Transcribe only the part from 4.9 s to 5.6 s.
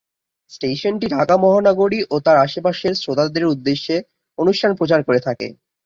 করে থাকে।